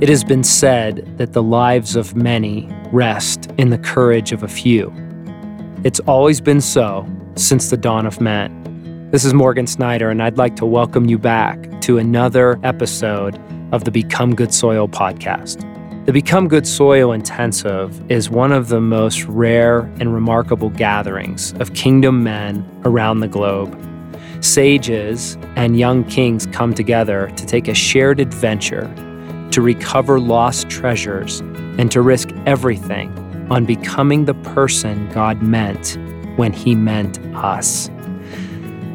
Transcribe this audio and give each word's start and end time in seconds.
It 0.00 0.08
has 0.08 0.24
been 0.24 0.44
said 0.44 1.18
that 1.18 1.34
the 1.34 1.42
lives 1.42 1.94
of 1.94 2.16
many 2.16 2.66
rest 2.90 3.50
in 3.58 3.68
the 3.68 3.76
courage 3.76 4.32
of 4.32 4.42
a 4.42 4.48
few. 4.48 4.90
It's 5.84 6.00
always 6.00 6.40
been 6.40 6.62
so 6.62 7.06
since 7.34 7.68
the 7.68 7.76
dawn 7.76 8.06
of 8.06 8.18
men. 8.18 9.10
This 9.10 9.26
is 9.26 9.34
Morgan 9.34 9.66
Snyder, 9.66 10.08
and 10.08 10.22
I'd 10.22 10.38
like 10.38 10.56
to 10.56 10.64
welcome 10.64 11.10
you 11.10 11.18
back 11.18 11.82
to 11.82 11.98
another 11.98 12.58
episode 12.62 13.38
of 13.72 13.84
the 13.84 13.90
Become 13.90 14.34
Good 14.34 14.54
Soil 14.54 14.88
podcast. 14.88 15.66
The 16.06 16.14
Become 16.14 16.48
Good 16.48 16.66
Soil 16.66 17.12
Intensive 17.12 18.10
is 18.10 18.30
one 18.30 18.52
of 18.52 18.68
the 18.68 18.80
most 18.80 19.24
rare 19.24 19.80
and 20.00 20.14
remarkable 20.14 20.70
gatherings 20.70 21.52
of 21.60 21.74
kingdom 21.74 22.24
men 22.24 22.66
around 22.86 23.20
the 23.20 23.28
globe. 23.28 23.78
Sages 24.42 25.36
and 25.56 25.78
young 25.78 26.04
kings 26.04 26.46
come 26.46 26.72
together 26.72 27.30
to 27.36 27.44
take 27.44 27.68
a 27.68 27.74
shared 27.74 28.18
adventure 28.18 28.90
to 29.50 29.62
recover 29.62 30.20
lost 30.20 30.68
treasures, 30.68 31.40
and 31.78 31.90
to 31.92 32.00
risk 32.00 32.30
everything 32.46 33.10
on 33.50 33.64
becoming 33.64 34.24
the 34.24 34.34
person 34.34 35.08
God 35.10 35.42
meant 35.42 35.98
when 36.36 36.52
He 36.52 36.74
meant 36.74 37.18
us. 37.34 37.90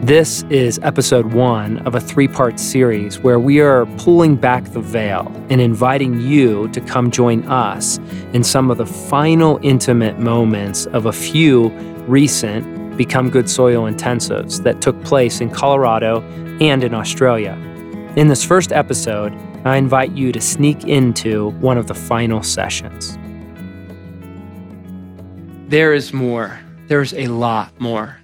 This 0.02 0.44
is 0.52 0.80
episode 0.84 1.34
one 1.34 1.80
of 1.80 1.96
a 1.96 2.00
three 2.00 2.28
part 2.28 2.60
series 2.60 3.20
where 3.20 3.40
we 3.40 3.60
are 3.60 3.88
pulling 3.98 4.36
back 4.36 4.64
the 4.66 4.80
veil 4.80 5.32
and 5.50 5.60
inviting 5.60 6.22
you 6.22 6.68
to 6.70 6.82
come 6.82 7.10
join 7.10 7.44
us 7.48 7.98
in 8.34 8.44
some 8.44 8.70
of 8.70 8.78
the 8.78 8.86
final 8.86 9.60
intimate 9.64 10.20
moments 10.20 10.86
of 10.88 11.08
a 11.08 11.14
few 11.14 11.70
recent 12.08 12.98
Become 12.98 13.30
Good 13.30 13.50
Soil 13.50 13.92
intensives 13.92 14.62
that 14.64 14.80
took 14.80 15.02
place 15.04 15.42
in 15.42 15.50
Colorado 15.50 16.22
and 16.62 16.84
in 16.84 16.94
Australia. 16.94 17.58
In 18.16 18.30
this 18.30 18.46
first 18.46 18.72
episode, 18.72 19.34
I 19.66 19.76
invite 19.76 20.12
you 20.12 20.32
to 20.32 20.40
sneak 20.40 20.86
into 20.86 21.50
one 21.60 21.78
of 21.78 21.88
the 21.88 21.94
final 21.94 22.42
sessions. 22.42 23.18
There 25.70 25.94
is 25.94 26.14
more. 26.14 26.58
There's 26.88 27.14
a 27.14 27.28
lot 27.28 27.78
more. 27.78 28.22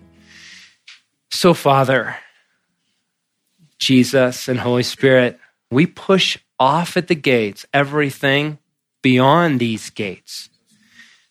So, 1.29 1.53
Father, 1.53 2.15
Jesus, 3.79 4.47
and 4.47 4.61
Holy 4.61 4.83
Spirit, 4.83 5.37
we 5.69 5.85
push 5.87 6.37
off 6.57 6.95
at 6.95 7.09
the 7.09 7.15
gates 7.15 7.65
everything 7.73 8.59
beyond 9.01 9.59
these 9.59 9.89
gates. 9.89 10.49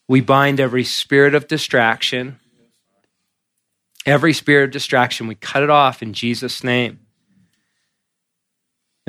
We 0.07 0.21
bind 0.21 0.61
every 0.61 0.85
spirit 0.85 1.35
of 1.35 1.49
distraction. 1.49 2.39
Every 4.05 4.35
spirit 4.35 4.65
of 4.65 4.71
distraction, 4.73 5.29
we 5.29 5.35
cut 5.35 5.63
it 5.63 5.71
off 5.71 6.03
in 6.03 6.13
Jesus' 6.13 6.63
name. 6.63 7.01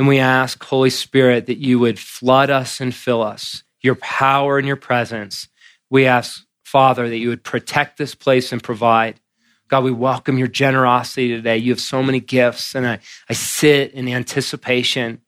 And 0.02 0.08
we 0.08 0.18
ask, 0.18 0.64
Holy 0.64 0.90
Spirit, 0.90 1.46
that 1.46 1.60
you 1.60 1.78
would 1.78 2.00
flood 2.00 2.50
us 2.50 2.82
and 2.82 2.92
fill 2.92 3.22
us, 3.22 3.62
your 3.82 3.94
power 3.94 4.58
and 4.58 4.66
your 4.66 4.76
presence. 4.76 5.48
We 5.92 6.08
ask, 6.08 6.44
Father, 6.64 7.08
that 7.08 7.20
you 7.20 7.30
would 7.30 7.44
protect 7.44 8.00
this 8.00 8.16
place 8.16 8.52
and 8.52 8.64
provide. 8.64 9.20
God, 9.68 9.84
we 9.84 9.92
welcome 9.92 10.40
your 10.40 10.48
generosity 10.48 11.28
today. 11.28 11.58
You 11.58 11.72
have 11.72 11.80
so 11.80 12.02
many 12.02 12.20
gifts, 12.20 12.74
and 12.74 12.88
I, 12.88 12.98
I 13.30 13.34
sit 13.34 13.92
in 13.92 14.08
anticipation 14.08 15.22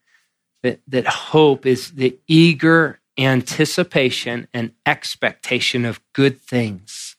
that, 0.63 0.79
that 0.87 1.05
hope 1.05 1.67
is 1.67 1.91
the 1.91 2.17
eager 2.25 2.99
anticipation 3.15 4.47
and 4.55 4.71
expectation 4.87 5.85
of 5.85 6.01
good 6.13 6.41
things. 6.41 7.15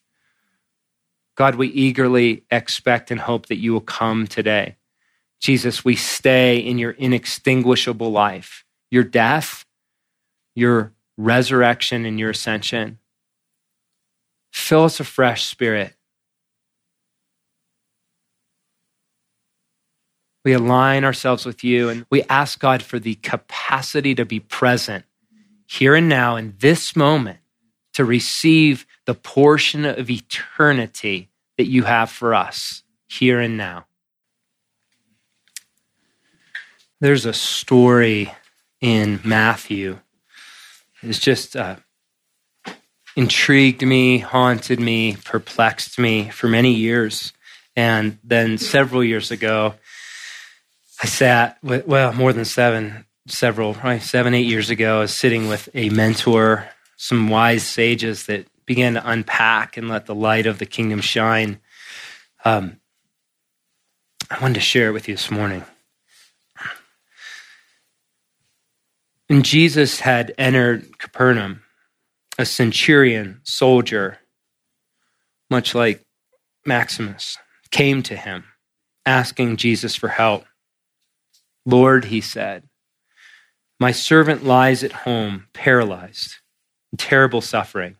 God, 1.37 1.55
we 1.55 1.69
eagerly 1.69 2.43
expect 2.51 3.13
and 3.13 3.21
hope 3.21 3.47
that 3.47 3.59
you 3.59 3.73
will 3.73 3.81
come 3.81 4.27
today. 4.27 4.75
Jesus, 5.45 5.85
we 5.85 5.95
stay 5.95 6.57
in 6.57 6.79
your 6.79 6.93
inextinguishable 6.93 8.11
life, 8.11 8.65
your 8.91 9.05
death, 9.05 9.67
your 10.55 10.95
resurrection, 11.19 12.07
and 12.07 12.19
your 12.19 12.31
ascension. 12.31 12.99
Fill 14.55 14.85
us 14.85 15.01
afresh, 15.01 15.45
Spirit. 15.45 15.93
We 20.47 20.55
align 20.55 21.05
ourselves 21.05 21.45
with 21.45 21.63
you 21.63 21.91
and 21.91 22.07
we 22.09 22.23
ask 22.23 22.59
God 22.59 22.83
for 22.83 22.99
the 22.99 23.17
capacity 23.17 24.15
to 24.15 24.25
be 24.25 24.41
present 24.41 25.05
here 25.67 25.95
and 25.95 26.09
now 26.09 26.37
in 26.37 26.55
this 26.61 26.97
moment 26.97 27.41
to 27.93 28.07
receive 28.07 28.87
the 29.05 29.15
portion 29.15 29.85
of 29.85 30.09
eternity 30.09 31.29
that 31.59 31.67
you 31.67 31.83
have 31.83 32.09
for 32.09 32.35
us 32.35 32.83
here 33.09 33.41
and 33.41 33.59
now. 33.59 33.85
There's 37.05 37.27
a 37.27 37.35
story 37.35 38.33
in 38.81 39.21
Matthew. 39.23 39.99
It's 41.03 41.19
just 41.19 41.55
uh, 41.55 41.77
intrigued 43.15 43.83
me, 43.83 44.21
haunted 44.21 44.81
me, 44.81 45.17
perplexed 45.23 45.99
me 45.99 46.31
for 46.31 46.49
many 46.49 46.73
years. 46.73 47.35
And 47.77 48.17
then 48.25 48.57
several 48.57 49.05
years 49.05 49.31
ago, 49.31 49.75
I 51.03 51.07
sat 51.07 51.59
with, 51.63 51.87
well, 51.87 52.15
more 52.15 52.33
than 52.33 52.47
seven, 52.47 53.05
several, 53.27 53.75
right, 53.75 54.01
seven, 54.01 54.33
eight 54.33 54.47
years 54.47 54.71
ago, 54.71 54.97
I 54.97 55.01
was 55.01 55.13
sitting 55.13 55.47
with 55.47 55.69
a 55.75 55.91
mentor, 55.91 56.71
some 56.97 57.29
wise 57.29 57.65
sages 57.65 58.25
that 58.29 58.47
began 58.65 58.95
to 58.95 59.07
unpack 59.07 59.77
and 59.77 59.91
let 59.91 60.07
the 60.07 60.15
light 60.15 60.47
of 60.47 60.59
the 60.59 60.65
kingdom 60.65 61.03
shine. 61.03 61.61
Um, 62.47 62.81
I 64.31 64.41
wanted 64.41 64.55
to 64.55 64.61
share 64.61 64.89
it 64.89 64.93
with 64.93 65.07
you 65.07 65.17
this 65.17 65.31
morning. 65.31 65.67
When 69.29 69.43
Jesus 69.43 70.01
had 70.01 70.35
entered 70.37 70.99
Capernaum, 70.99 71.63
a 72.39 72.45
centurion 72.45 73.41
soldier, 73.45 74.19
much 75.51 75.75
like 75.75 76.03
Maximus, 76.67 77.39
came 77.71 78.03
to 78.05 78.17
him 78.17 78.45
asking 79.07 79.57
Jesus 79.57 79.95
for 79.95 80.09
help. 80.09 80.45
Lord, 81.67 82.07
he 82.07 82.21
said, 82.21 82.65
my 83.81 83.93
servant 83.93 84.45
lies 84.45 84.85
at 84.85 84.93
home, 84.93 85.49
paralyzed, 85.53 86.37
in 86.93 86.99
terrible 86.99 87.41
suffering. 87.41 87.97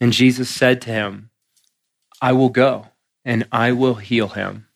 And 0.00 0.12
Jesus 0.12 0.48
said 0.48 0.80
to 0.82 0.90
him, 0.90 1.30
I 2.20 2.32
will 2.32 2.48
go 2.48 2.88
and 3.24 3.46
I 3.52 3.72
will 3.72 3.96
heal 3.96 4.28
him. 4.28 4.66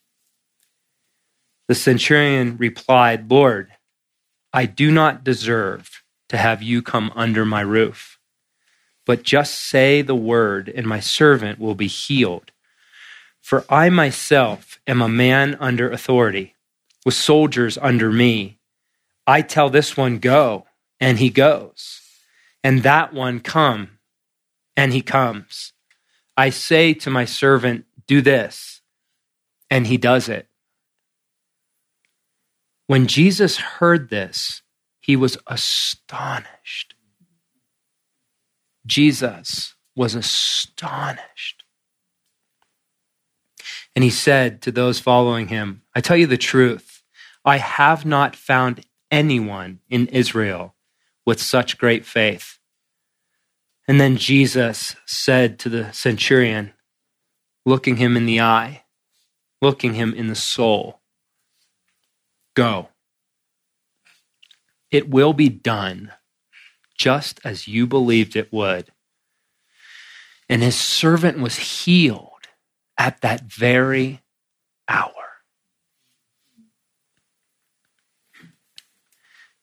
The 1.68 1.74
centurion 1.74 2.56
replied, 2.58 3.30
Lord, 3.30 3.72
I 4.52 4.66
do 4.66 4.90
not 4.90 5.24
deserve 5.24 6.02
to 6.28 6.36
have 6.36 6.62
you 6.62 6.82
come 6.82 7.12
under 7.14 7.44
my 7.44 7.60
roof. 7.60 8.18
But 9.04 9.22
just 9.22 9.54
say 9.54 10.02
the 10.02 10.16
word, 10.16 10.68
and 10.68 10.86
my 10.86 11.00
servant 11.00 11.58
will 11.58 11.74
be 11.74 11.86
healed. 11.86 12.50
For 13.40 13.64
I 13.68 13.88
myself 13.90 14.80
am 14.86 15.00
a 15.00 15.08
man 15.08 15.56
under 15.60 15.90
authority, 15.90 16.56
with 17.04 17.14
soldiers 17.14 17.78
under 17.80 18.10
me. 18.10 18.58
I 19.26 19.42
tell 19.42 19.70
this 19.70 19.96
one, 19.96 20.18
Go, 20.18 20.66
and 20.98 21.18
he 21.18 21.30
goes, 21.30 22.00
and 22.64 22.82
that 22.82 23.12
one, 23.12 23.38
Come, 23.38 23.98
and 24.76 24.92
he 24.92 25.02
comes. 25.02 25.72
I 26.36 26.50
say 26.50 26.92
to 26.94 27.10
my 27.10 27.24
servant, 27.24 27.84
Do 28.08 28.20
this, 28.20 28.80
and 29.70 29.86
he 29.86 29.96
does 29.96 30.28
it. 30.28 30.48
When 32.86 33.06
Jesus 33.06 33.56
heard 33.56 34.10
this, 34.10 34.62
he 35.00 35.16
was 35.16 35.38
astonished. 35.46 36.94
Jesus 38.86 39.74
was 39.96 40.14
astonished. 40.14 41.64
And 43.94 44.04
he 44.04 44.10
said 44.10 44.62
to 44.62 44.70
those 44.70 45.00
following 45.00 45.48
him, 45.48 45.82
I 45.94 46.00
tell 46.00 46.16
you 46.16 46.26
the 46.26 46.36
truth, 46.36 47.02
I 47.44 47.58
have 47.58 48.04
not 48.04 48.36
found 48.36 48.84
anyone 49.10 49.80
in 49.88 50.06
Israel 50.08 50.74
with 51.24 51.40
such 51.40 51.78
great 51.78 52.04
faith. 52.04 52.58
And 53.88 54.00
then 54.00 54.16
Jesus 54.16 54.96
said 55.06 55.58
to 55.60 55.68
the 55.68 55.92
centurion, 55.92 56.72
looking 57.64 57.96
him 57.96 58.16
in 58.16 58.26
the 58.26 58.40
eye, 58.40 58.84
looking 59.62 59.94
him 59.94 60.12
in 60.12 60.26
the 60.26 60.34
soul, 60.34 61.00
Go. 62.56 62.88
It 64.90 65.10
will 65.10 65.34
be 65.34 65.50
done 65.50 66.12
just 66.96 67.38
as 67.44 67.68
you 67.68 67.86
believed 67.86 68.34
it 68.34 68.52
would. 68.52 68.90
And 70.48 70.62
his 70.62 70.78
servant 70.78 71.38
was 71.38 71.56
healed 71.56 72.30
at 72.96 73.20
that 73.20 73.42
very 73.42 74.22
hour. 74.88 75.12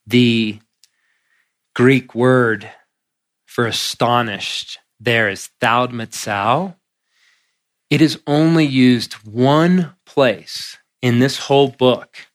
The 0.06 0.60
Greek 1.74 2.14
word 2.14 2.70
for 3.44 3.66
astonished 3.66 4.78
there 5.00 5.28
is 5.28 5.50
thaumazo. 5.60 6.76
It 7.90 8.00
is 8.00 8.20
only 8.26 8.66
used 8.66 9.14
one 9.24 9.96
place 10.06 10.78
in 11.02 11.18
this 11.18 11.38
whole 11.38 11.68
book 11.68 12.28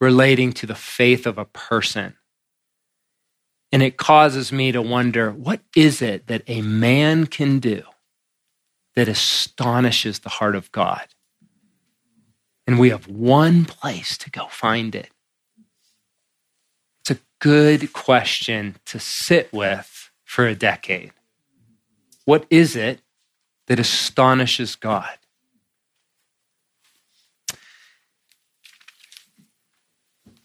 relating 0.00 0.52
to 0.52 0.66
the 0.66 0.74
faith 0.74 1.26
of 1.26 1.38
a 1.38 1.44
person. 1.44 2.14
And 3.70 3.82
it 3.82 3.96
causes 3.96 4.52
me 4.52 4.72
to 4.72 4.80
wonder 4.80 5.30
what 5.30 5.60
is 5.76 6.00
it 6.00 6.26
that 6.28 6.42
a 6.46 6.62
man 6.62 7.26
can 7.26 7.58
do 7.58 7.82
that 8.94 9.08
astonishes 9.08 10.20
the 10.20 10.30
heart 10.30 10.56
of 10.56 10.72
God? 10.72 11.06
And 12.66 12.78
we 12.78 12.90
have 12.90 13.08
one 13.08 13.64
place 13.64 14.16
to 14.18 14.30
go 14.30 14.46
find 14.50 14.94
it. 14.94 15.10
It's 17.00 17.18
a 17.18 17.22
good 17.40 17.92
question 17.92 18.76
to 18.86 18.98
sit 18.98 19.52
with 19.52 20.10
for 20.24 20.46
a 20.46 20.54
decade. 20.54 21.12
What 22.24 22.46
is 22.50 22.76
it 22.76 23.00
that 23.68 23.78
astonishes 23.78 24.76
God? 24.76 25.18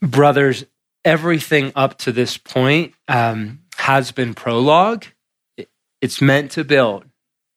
Brothers, 0.03 0.65
everything 1.05 1.71
up 1.77 1.97
to 1.99 2.11
this 2.11 2.37
point 2.37 2.93
um, 3.07 3.59
has 3.77 4.11
been 4.11 4.33
prologue. 4.33 5.05
It's 6.01 6.21
meant 6.21 6.51
to 6.51 6.65
build. 6.65 7.05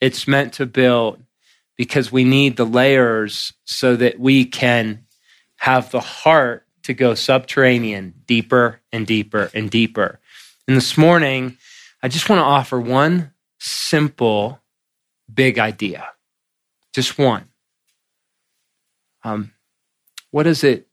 It's 0.00 0.28
meant 0.28 0.54
to 0.54 0.66
build 0.66 1.20
because 1.76 2.12
we 2.12 2.22
need 2.22 2.56
the 2.56 2.64
layers 2.64 3.52
so 3.64 3.96
that 3.96 4.20
we 4.20 4.44
can 4.44 5.06
have 5.56 5.90
the 5.90 6.00
heart 6.00 6.64
to 6.84 6.94
go 6.94 7.14
subterranean, 7.14 8.14
deeper 8.26 8.80
and 8.92 9.08
deeper 9.08 9.50
and 9.52 9.68
deeper. 9.68 10.20
And 10.68 10.76
this 10.76 10.96
morning, 10.96 11.58
I 12.00 12.06
just 12.06 12.28
want 12.28 12.38
to 12.38 12.44
offer 12.44 12.80
one 12.80 13.32
simple, 13.58 14.60
big 15.32 15.58
idea. 15.58 16.06
Just 16.94 17.18
one. 17.18 17.48
Um, 19.24 19.52
what 20.30 20.46
is 20.46 20.62
it? 20.62 20.86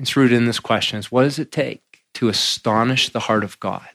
It's 0.00 0.16
rooted 0.16 0.38
in 0.38 0.46
this 0.46 0.60
question 0.60 0.98
is 0.98 1.12
what 1.12 1.24
does 1.24 1.38
it 1.38 1.52
take 1.52 2.04
to 2.14 2.28
astonish 2.28 3.10
the 3.10 3.20
heart 3.20 3.44
of 3.44 3.60
God? 3.60 3.88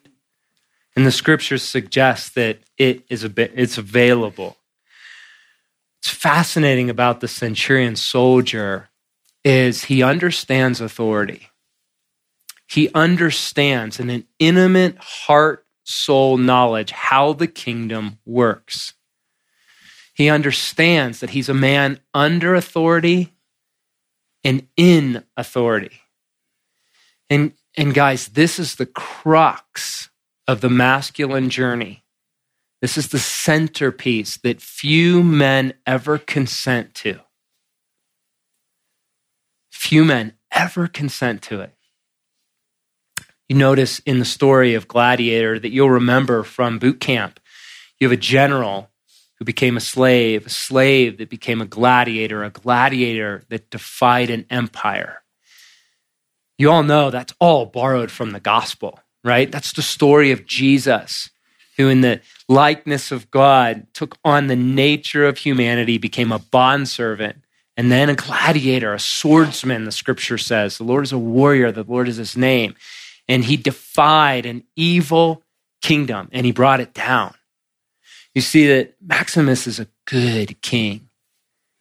And 0.96 1.06
the 1.06 1.12
scriptures 1.12 1.64
suggest 1.64 2.36
that 2.36 2.60
it 2.78 3.04
is 3.10 3.24
a 3.24 3.30
bit, 3.30 3.52
it's 3.56 3.78
available. 3.78 4.58
It's 6.00 6.10
fascinating 6.10 6.90
about 6.90 7.20
the 7.20 7.28
centurion 7.28 7.96
soldier 7.96 8.90
is 9.44 9.86
he 9.86 10.04
understands 10.04 10.80
authority. 10.80 11.50
He 12.68 12.90
understands 12.94 14.00
in 14.00 14.10
an 14.10 14.26
intimate 14.40 14.98
heart 15.00 15.66
soul 15.84 16.38
knowledge 16.38 16.92
how 16.92 17.34
the 17.34 17.48
kingdom 17.48 18.20
works. 18.26 18.94
He 20.14 20.30
understands 20.30 21.20
that 21.20 21.32
he's 21.32 21.50
a 21.50 21.54
man 21.54 22.00
under 22.14 22.56
authority 22.56 23.35
and 24.46 24.68
in 24.78 25.24
authority. 25.36 26.00
And, 27.30 27.54
and 27.76 27.94
guys, 27.94 28.30
this 28.30 28.60
is 28.60 28.76
the 28.76 28.86
crux 28.86 30.10
of 30.48 30.62
the 30.62 30.70
masculine 30.70 31.50
journey. 31.50 32.04
This 32.82 32.98
is 32.98 33.10
the 33.10 33.20
centerpiece 33.20 34.38
that 34.38 34.62
few 34.62 35.24
men 35.24 35.74
ever 35.88 36.20
consent 36.20 36.94
to. 36.96 37.20
Few 39.72 40.06
men 40.06 40.34
ever 40.52 40.88
consent 40.88 41.42
to 41.44 41.62
it. 41.62 41.74
You 43.50 43.56
notice 43.56 44.00
in 44.00 44.20
the 44.20 44.26
story 44.26 44.76
of 44.76 44.88
Gladiator 44.88 45.58
that 45.60 45.72
you'll 45.72 45.90
remember 45.90 46.44
from 46.44 46.78
boot 46.78 47.00
camp, 47.00 47.40
you 48.00 48.08
have 48.08 48.18
a 48.18 48.22
general 48.22 48.92
who 49.38 49.46
became 49.46 49.76
a 49.76 49.82
slave, 49.82 50.46
a 50.46 50.50
slave 50.50 51.18
that 51.18 51.30
became 51.30 51.62
a 51.62 51.66
gladiator, 51.66 52.44
a 52.44 52.50
gladiator 52.50 53.44
that 53.50 53.70
defied 53.70 54.30
an 54.30 54.46
empire. 54.50 55.24
You 56.58 56.72
all 56.72 56.84
know 56.84 57.10
that's 57.10 57.34
all 57.40 57.66
borrowed 57.66 58.12
from 58.12 58.32
the 58.32 58.40
gospel, 58.40 59.00
right? 59.24 59.52
That's 59.52 59.74
the 59.74 59.82
story 59.82 60.32
of 60.32 60.46
Jesus, 60.46 61.30
who, 61.76 61.90
in 61.90 62.00
the 62.00 62.22
likeness 62.48 63.12
of 63.12 63.30
God, 63.30 63.88
took 63.94 64.18
on 64.24 64.48
the 64.48 64.56
nature 64.56 65.28
of 65.28 65.38
humanity, 65.38 65.98
became 65.98 66.32
a 66.32 66.40
bondservant, 66.40 67.44
and 67.76 67.92
then 67.92 68.10
a 68.10 68.16
gladiator, 68.16 68.94
a 68.94 69.00
swordsman, 69.00 69.84
the 69.84 69.92
scripture 69.92 70.38
says. 70.38 70.78
The 70.78 70.86
Lord 70.86 71.04
is 71.04 71.12
a 71.12 71.18
warrior, 71.18 71.74
the 71.74 71.84
Lord 71.84 72.08
is 72.08 72.16
his 72.16 72.38
name. 72.38 72.76
And 73.28 73.44
he 73.44 73.58
defied 73.58 74.46
an 74.46 74.64
evil 74.78 75.44
kingdom 75.82 76.30
and 76.32 76.46
he 76.46 76.52
brought 76.52 76.80
it 76.80 76.94
down 76.94 77.36
you 78.36 78.42
see 78.42 78.68
that 78.68 78.94
Maximus 79.02 79.66
is 79.66 79.80
a 79.80 79.88
good 80.06 80.62
king. 80.62 81.10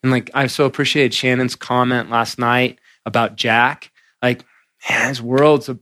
And 0.02 0.12
like, 0.12 0.30
I 0.32 0.46
so 0.46 0.64
appreciated 0.64 1.12
Shannon's 1.12 1.56
comment 1.56 2.10
last 2.10 2.38
night 2.38 2.78
about 3.04 3.36
Jack. 3.36 3.90
Like, 4.22 4.44
man, 4.88 5.08
his 5.08 5.20
world's 5.20 5.68
a, 5.68 5.78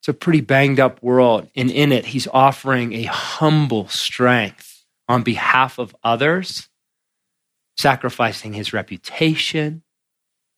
it's 0.00 0.08
a 0.08 0.14
pretty 0.14 0.40
banged 0.40 0.80
up 0.80 1.02
world. 1.02 1.48
And 1.54 1.70
in 1.70 1.92
it, 1.92 2.06
he's 2.06 2.26
offering 2.32 2.94
a 2.94 3.04
humble 3.04 3.88
strength 3.88 4.84
on 5.08 5.22
behalf 5.22 5.78
of 5.78 5.94
others, 6.02 6.68
sacrificing 7.76 8.54
his 8.54 8.72
reputation, 8.72 9.82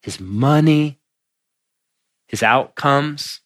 his 0.01 0.19
money, 0.19 0.99
his 2.27 2.41
outcomes. 2.41 3.41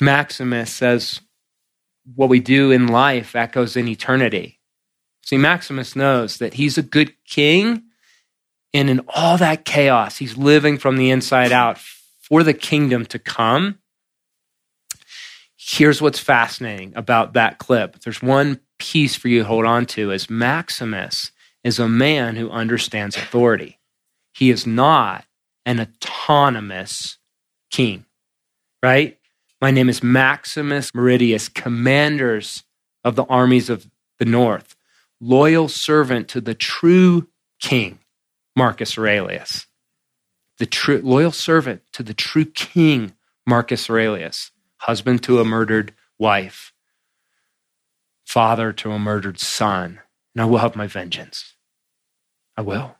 Maximus 0.00 0.72
says, 0.72 1.20
what 2.14 2.28
we 2.28 2.40
do 2.40 2.70
in 2.70 2.86
life 2.86 3.36
echoes 3.36 3.76
in 3.76 3.88
eternity. 3.88 4.58
See, 5.22 5.36
Maximus 5.36 5.94
knows 5.94 6.38
that 6.38 6.54
he's 6.54 6.78
a 6.78 6.82
good 6.82 7.12
king, 7.24 7.82
and 8.72 8.88
in 8.88 9.00
all 9.08 9.36
that 9.38 9.64
chaos, 9.64 10.16
he's 10.16 10.36
living 10.36 10.78
from 10.78 10.96
the 10.96 11.10
inside 11.10 11.52
out 11.52 11.78
for 12.20 12.42
the 12.42 12.54
kingdom 12.54 13.04
to 13.06 13.18
come. 13.18 13.78
Here's 15.56 16.00
what's 16.00 16.18
fascinating 16.18 16.92
about 16.96 17.34
that 17.34 17.58
clip. 17.58 18.00
There's 18.00 18.22
one 18.22 18.60
piece 18.78 19.16
for 19.16 19.28
you 19.28 19.40
to 19.40 19.44
hold 19.44 19.66
on 19.66 19.86
to 19.86 20.10
is 20.10 20.30
Maximus 20.30 21.32
is 21.64 21.78
a 21.78 21.88
man 21.88 22.36
who 22.36 22.50
understands 22.50 23.16
authority. 23.16 23.78
He 24.32 24.50
is 24.50 24.66
not 24.66 25.24
an 25.66 25.80
autonomous 25.80 27.18
king, 27.70 28.06
right? 28.82 29.17
My 29.60 29.72
name 29.72 29.88
is 29.88 30.04
Maximus 30.04 30.92
Meridius, 30.92 31.52
commanders 31.52 32.62
of 33.02 33.16
the 33.16 33.24
armies 33.24 33.68
of 33.68 33.90
the 34.18 34.24
north, 34.24 34.76
loyal 35.20 35.66
servant 35.68 36.28
to 36.28 36.40
the 36.40 36.54
true 36.54 37.28
king, 37.60 37.98
Marcus 38.54 38.96
Aurelius. 38.96 39.66
The 40.58 40.66
true, 40.66 41.00
loyal 41.02 41.32
servant 41.32 41.82
to 41.92 42.04
the 42.04 42.14
true 42.14 42.44
king, 42.44 43.14
Marcus 43.46 43.90
Aurelius, 43.90 44.52
husband 44.78 45.24
to 45.24 45.40
a 45.40 45.44
murdered 45.44 45.92
wife, 46.18 46.72
father 48.24 48.72
to 48.74 48.92
a 48.92 48.98
murdered 48.98 49.40
son. 49.40 50.00
And 50.34 50.42
I 50.42 50.44
will 50.44 50.58
have 50.58 50.76
my 50.76 50.86
vengeance. 50.86 51.54
I 52.56 52.62
will. 52.62 52.96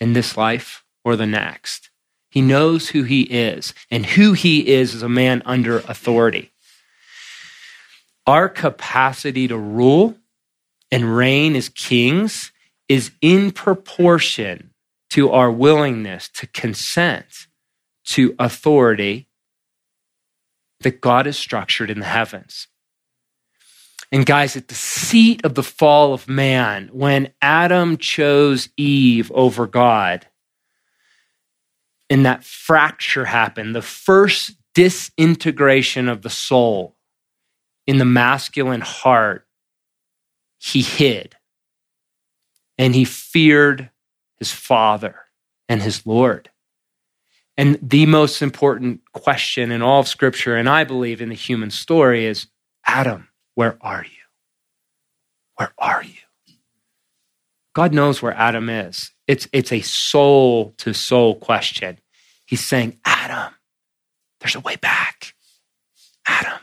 In 0.00 0.14
this 0.14 0.36
life 0.36 0.84
or 1.04 1.14
the 1.14 1.26
next. 1.26 1.90
He 2.34 2.42
knows 2.42 2.88
who 2.88 3.04
he 3.04 3.22
is, 3.22 3.72
and 3.92 4.04
who 4.04 4.32
he 4.32 4.66
is 4.66 4.92
is 4.92 5.04
a 5.04 5.08
man 5.08 5.40
under 5.46 5.78
authority. 5.78 6.50
Our 8.26 8.48
capacity 8.48 9.46
to 9.46 9.56
rule 9.56 10.16
and 10.90 11.16
reign 11.16 11.54
as 11.54 11.68
kings 11.68 12.50
is 12.88 13.12
in 13.20 13.52
proportion 13.52 14.72
to 15.10 15.30
our 15.30 15.48
willingness 15.48 16.28
to 16.30 16.48
consent 16.48 17.46
to 18.06 18.34
authority 18.40 19.28
that 20.80 21.00
God 21.00 21.26
has 21.26 21.38
structured 21.38 21.88
in 21.88 22.00
the 22.00 22.04
heavens. 22.04 22.66
And 24.10 24.26
guys, 24.26 24.56
at 24.56 24.66
the 24.66 24.74
seat 24.74 25.44
of 25.44 25.54
the 25.54 25.62
fall 25.62 26.12
of 26.12 26.28
man, 26.28 26.88
when 26.92 27.32
Adam 27.40 27.96
chose 27.96 28.70
Eve 28.76 29.30
over 29.32 29.68
God, 29.68 30.26
and 32.14 32.24
that 32.26 32.44
fracture 32.44 33.24
happened, 33.24 33.74
the 33.74 33.82
first 33.82 34.52
disintegration 34.72 36.08
of 36.08 36.22
the 36.22 36.30
soul 36.30 36.94
in 37.88 37.98
the 37.98 38.04
masculine 38.04 38.82
heart, 38.82 39.48
he 40.60 40.80
hid 40.80 41.34
and 42.78 42.94
he 42.94 43.04
feared 43.04 43.90
his 44.38 44.52
father 44.52 45.22
and 45.68 45.82
his 45.82 46.06
Lord. 46.06 46.50
And 47.56 47.80
the 47.82 48.06
most 48.06 48.42
important 48.42 49.00
question 49.12 49.72
in 49.72 49.82
all 49.82 49.98
of 49.98 50.06
Scripture, 50.06 50.54
and 50.54 50.68
I 50.68 50.84
believe 50.84 51.20
in 51.20 51.30
the 51.30 51.34
human 51.34 51.72
story, 51.72 52.26
is 52.26 52.46
Adam, 52.86 53.26
where 53.56 53.76
are 53.80 54.04
you? 54.04 54.22
Where 55.56 55.72
are 55.78 56.04
you? 56.04 56.54
God 57.74 57.92
knows 57.92 58.22
where 58.22 58.34
Adam 58.34 58.70
is. 58.70 59.10
It's, 59.26 59.48
it's 59.52 59.72
a 59.72 59.80
soul 59.80 60.74
to 60.78 60.94
soul 60.94 61.34
question. 61.34 61.98
He's 62.54 62.64
saying, 62.64 63.00
Adam, 63.04 63.52
there's 64.38 64.54
a 64.54 64.60
way 64.60 64.76
back. 64.76 65.34
Adam, 66.24 66.60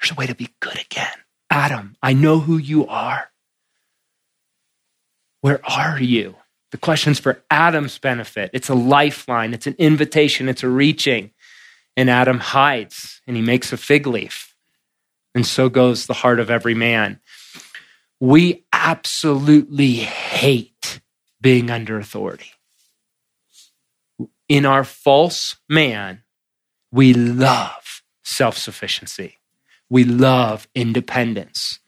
there's 0.00 0.12
a 0.12 0.14
way 0.14 0.26
to 0.26 0.34
be 0.34 0.48
good 0.60 0.80
again. 0.80 1.12
Adam, 1.50 1.94
I 2.02 2.14
know 2.14 2.40
who 2.40 2.56
you 2.56 2.86
are. 2.86 3.30
Where 5.42 5.60
are 5.62 6.00
you? 6.00 6.36
The 6.70 6.78
question's 6.78 7.18
for 7.18 7.42
Adam's 7.50 7.98
benefit. 7.98 8.48
It's 8.54 8.70
a 8.70 8.74
lifeline, 8.74 9.52
it's 9.52 9.66
an 9.66 9.74
invitation, 9.76 10.48
it's 10.48 10.62
a 10.62 10.70
reaching. 10.70 11.32
And 11.98 12.08
Adam 12.08 12.38
hides 12.38 13.20
and 13.26 13.36
he 13.36 13.42
makes 13.42 13.74
a 13.74 13.76
fig 13.76 14.06
leaf. 14.06 14.54
and 15.34 15.46
so 15.46 15.68
goes 15.68 16.06
the 16.06 16.14
heart 16.14 16.40
of 16.40 16.48
every 16.48 16.72
man. 16.72 17.20
We 18.20 18.64
absolutely 18.72 19.96
hate 19.96 21.02
being 21.42 21.68
under 21.68 21.98
authority. 21.98 22.52
In 24.50 24.66
our 24.66 24.82
false 24.82 25.58
man, 25.68 26.24
we 26.90 27.14
love 27.14 28.02
self 28.24 28.58
sufficiency. 28.58 29.38
We 29.88 30.02
love 30.02 30.66
independence. 30.74 31.78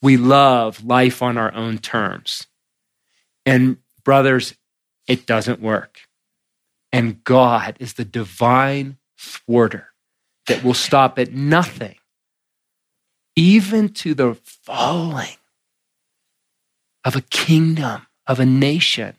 We 0.00 0.16
love 0.16 0.84
life 0.84 1.22
on 1.22 1.36
our 1.36 1.52
own 1.52 1.78
terms. 1.78 2.46
And 3.44 3.78
brothers, 4.04 4.54
it 5.08 5.26
doesn't 5.26 5.60
work. 5.60 5.98
And 6.92 7.24
God 7.24 7.76
is 7.80 7.94
the 7.94 8.04
divine 8.04 8.98
thwarter 9.18 9.88
that 10.46 10.62
will 10.62 10.74
stop 10.74 11.18
at 11.18 11.32
nothing, 11.32 11.96
even 13.34 13.88
to 13.88 14.14
the 14.14 14.34
falling 14.44 15.36
of 17.04 17.16
a 17.16 17.22
kingdom, 17.22 18.06
of 18.28 18.38
a 18.38 18.46
nation, 18.46 19.16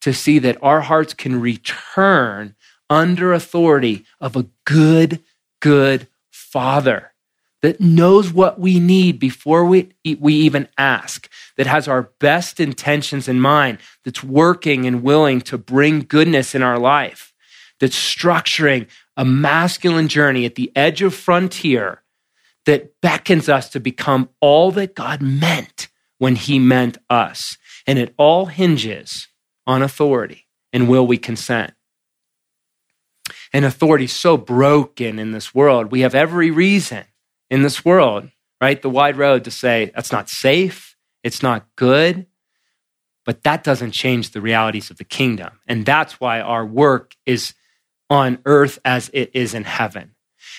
to 0.00 0.12
see 0.12 0.38
that 0.38 0.58
our 0.62 0.82
hearts 0.82 1.14
can 1.14 1.40
return 1.40 2.54
under 2.90 3.32
authority 3.32 4.04
of 4.20 4.36
a 4.36 4.46
good, 4.64 5.22
good 5.60 6.08
Father 6.30 7.12
that 7.60 7.80
knows 7.80 8.32
what 8.32 8.60
we 8.60 8.78
need 8.78 9.18
before 9.18 9.64
we, 9.64 9.92
we 10.18 10.34
even 10.34 10.68
ask, 10.78 11.28
that 11.56 11.66
has 11.66 11.88
our 11.88 12.10
best 12.20 12.60
intentions 12.60 13.28
in 13.28 13.40
mind, 13.40 13.78
that's 14.04 14.22
working 14.22 14.86
and 14.86 15.02
willing 15.02 15.40
to 15.40 15.58
bring 15.58 16.00
goodness 16.00 16.54
in 16.54 16.62
our 16.62 16.78
life, 16.78 17.32
that's 17.80 17.96
structuring 17.96 18.86
a 19.16 19.24
masculine 19.24 20.08
journey 20.08 20.44
at 20.44 20.54
the 20.54 20.70
edge 20.76 21.02
of 21.02 21.14
frontier 21.14 22.02
that 22.66 23.00
beckons 23.00 23.48
us 23.48 23.68
to 23.70 23.80
become 23.80 24.28
all 24.40 24.70
that 24.72 24.94
God 24.94 25.20
meant 25.20 25.88
when 26.18 26.36
He 26.36 26.58
meant 26.58 26.98
us. 27.10 27.56
And 27.86 27.98
it 27.98 28.14
all 28.16 28.46
hinges 28.46 29.27
on 29.68 29.82
authority 29.82 30.46
and 30.72 30.88
will 30.88 31.06
we 31.06 31.18
consent. 31.18 31.74
And 33.52 33.64
authority 33.64 34.06
is 34.06 34.12
so 34.12 34.36
broken 34.36 35.18
in 35.18 35.32
this 35.32 35.54
world. 35.54 35.92
We 35.92 36.00
have 36.00 36.14
every 36.14 36.50
reason 36.50 37.04
in 37.50 37.62
this 37.62 37.84
world, 37.84 38.30
right? 38.60 38.80
The 38.80 38.90
wide 38.90 39.16
road 39.16 39.44
to 39.44 39.50
say 39.50 39.92
that's 39.94 40.10
not 40.10 40.28
safe, 40.28 40.96
it's 41.22 41.42
not 41.42 41.66
good, 41.76 42.26
but 43.24 43.44
that 43.44 43.62
doesn't 43.62 43.92
change 43.92 44.30
the 44.30 44.40
realities 44.40 44.90
of 44.90 44.96
the 44.96 45.04
kingdom. 45.04 45.60
And 45.66 45.84
that's 45.84 46.18
why 46.18 46.40
our 46.40 46.64
work 46.64 47.14
is 47.26 47.52
on 48.08 48.38
earth 48.46 48.78
as 48.86 49.10
it 49.12 49.30
is 49.34 49.52
in 49.52 49.64
heaven. 49.64 50.14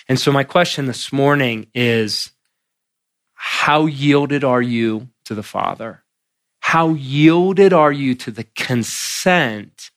And 0.08 0.20
so, 0.20 0.32
my 0.32 0.44
question 0.44 0.86
this 0.86 1.12
morning 1.12 1.68
is 1.74 2.32
how 3.34 3.88
yielded 3.88 4.44
are 4.44 4.62
you 4.62 5.10
to 5.26 5.34
the 5.34 5.44
Father? 5.44 6.04
How 6.70 6.90
yielded 6.90 7.74
are 7.74 7.92
you 7.92 8.14
to 8.14 8.30
the 8.30 8.44
consent, 8.56 9.90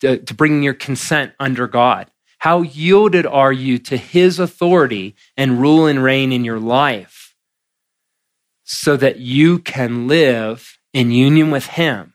to, 0.00 0.18
to 0.18 0.34
bringing 0.34 0.64
your 0.64 0.74
consent 0.74 1.32
under 1.38 1.68
God? 1.68 2.10
How 2.38 2.62
yielded 2.62 3.24
are 3.24 3.52
you 3.52 3.78
to 3.78 3.96
his 3.96 4.40
authority 4.40 5.14
and 5.36 5.60
rule 5.60 5.86
and 5.86 6.02
reign 6.02 6.32
in 6.32 6.44
your 6.44 6.58
life 6.58 7.36
so 8.64 8.96
that 8.96 9.20
you 9.20 9.60
can 9.60 10.08
live 10.08 10.80
in 10.92 11.12
union 11.12 11.52
with 11.52 11.66
him? 11.66 12.14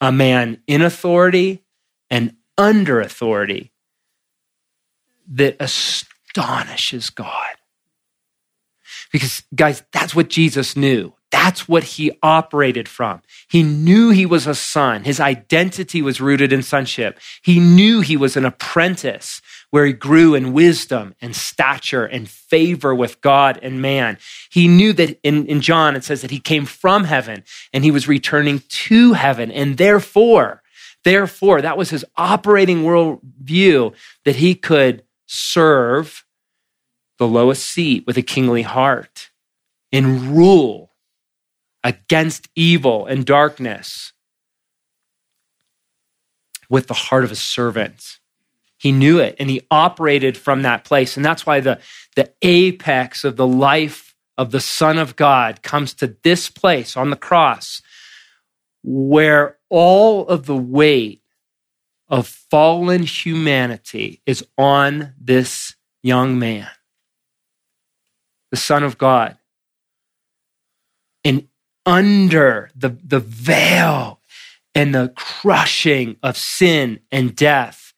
A 0.00 0.12
man 0.12 0.62
in 0.68 0.80
authority 0.80 1.64
and 2.10 2.36
under 2.56 3.00
authority 3.00 3.72
that 5.32 5.56
astonishes 5.58 7.10
God. 7.10 7.56
Because, 9.10 9.42
guys, 9.52 9.82
that's 9.90 10.14
what 10.14 10.30
Jesus 10.30 10.76
knew. 10.76 11.12
That's 11.34 11.66
what 11.66 11.82
he 11.82 12.12
operated 12.22 12.88
from. 12.88 13.20
He 13.48 13.64
knew 13.64 14.10
he 14.10 14.24
was 14.24 14.46
a 14.46 14.54
son. 14.54 15.02
His 15.02 15.18
identity 15.18 16.00
was 16.00 16.20
rooted 16.20 16.52
in 16.52 16.62
sonship. 16.62 17.18
He 17.42 17.58
knew 17.58 18.02
he 18.02 18.16
was 18.16 18.36
an 18.36 18.44
apprentice 18.44 19.42
where 19.70 19.84
he 19.84 19.92
grew 19.92 20.36
in 20.36 20.52
wisdom 20.52 21.16
and 21.20 21.34
stature 21.34 22.04
and 22.04 22.28
favor 22.30 22.94
with 22.94 23.20
God 23.20 23.58
and 23.64 23.82
man. 23.82 24.16
He 24.48 24.68
knew 24.68 24.92
that 24.92 25.18
in, 25.24 25.46
in 25.46 25.60
John, 25.60 25.96
it 25.96 26.04
says 26.04 26.22
that 26.22 26.30
he 26.30 26.38
came 26.38 26.66
from 26.66 27.02
heaven 27.02 27.42
and 27.72 27.82
he 27.82 27.90
was 27.90 28.06
returning 28.06 28.62
to 28.68 29.14
heaven. 29.14 29.50
And 29.50 29.76
therefore, 29.76 30.62
therefore, 31.02 31.60
that 31.62 31.76
was 31.76 31.90
his 31.90 32.04
operating 32.16 32.84
world 32.84 33.18
view 33.42 33.92
that 34.24 34.36
he 34.36 34.54
could 34.54 35.02
serve 35.26 36.24
the 37.18 37.26
lowest 37.26 37.66
seat 37.66 38.06
with 38.06 38.16
a 38.16 38.22
kingly 38.22 38.62
heart 38.62 39.32
and 39.90 40.36
rule 40.36 40.92
against 41.84 42.48
evil 42.56 43.06
and 43.06 43.26
darkness 43.26 44.12
with 46.70 46.86
the 46.86 46.94
heart 46.94 47.24
of 47.24 47.30
a 47.30 47.36
servant. 47.36 48.18
He 48.78 48.90
knew 48.90 49.18
it 49.18 49.36
and 49.38 49.48
he 49.50 49.60
operated 49.70 50.36
from 50.36 50.62
that 50.62 50.84
place. 50.84 51.16
And 51.16 51.24
that's 51.24 51.46
why 51.46 51.60
the, 51.60 51.78
the 52.16 52.32
apex 52.42 53.22
of 53.22 53.36
the 53.36 53.46
life 53.46 54.14
of 54.36 54.50
the 54.50 54.60
Son 54.60 54.98
of 54.98 55.14
God 55.14 55.62
comes 55.62 55.94
to 55.94 56.16
this 56.22 56.50
place 56.50 56.96
on 56.96 57.10
the 57.10 57.16
cross 57.16 57.82
where 58.82 59.58
all 59.70 60.26
of 60.26 60.46
the 60.46 60.56
weight 60.56 61.22
of 62.08 62.26
fallen 62.26 63.02
humanity 63.02 64.20
is 64.26 64.44
on 64.58 65.14
this 65.18 65.74
young 66.02 66.38
man, 66.38 66.68
the 68.50 68.56
Son 68.56 68.82
of 68.82 68.98
God. 68.98 69.38
And 71.24 71.48
under 71.86 72.70
the, 72.74 72.96
the 73.02 73.20
veil 73.20 74.20
and 74.74 74.94
the 74.94 75.12
crushing 75.14 76.16
of 76.22 76.36
sin 76.36 77.00
and 77.12 77.36
death. 77.36 77.92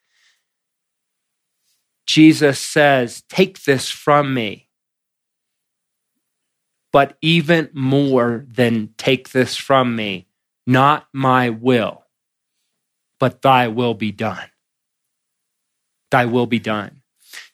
Jesus 2.06 2.60
says, 2.60 3.22
Take 3.28 3.64
this 3.64 3.88
from 3.88 4.34
me. 4.34 4.68
But 6.92 7.18
even 7.20 7.70
more 7.74 8.46
than 8.48 8.94
take 8.96 9.30
this 9.30 9.56
from 9.56 9.96
me, 9.96 10.28
not 10.66 11.06
my 11.12 11.50
will, 11.50 12.04
but 13.20 13.42
thy 13.42 13.68
will 13.68 13.94
be 13.94 14.12
done. 14.12 14.48
Thy 16.10 16.24
will 16.24 16.46
be 16.46 16.58
done. 16.58 17.02